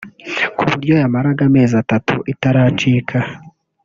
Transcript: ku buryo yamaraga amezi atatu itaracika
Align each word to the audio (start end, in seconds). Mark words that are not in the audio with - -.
ku 0.57 0.63
buryo 0.69 0.93
yamaraga 1.01 1.41
amezi 1.49 1.73
atatu 1.83 2.15
itaracika 2.33 3.17